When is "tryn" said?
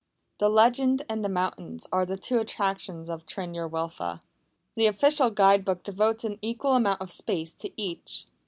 3.27-3.53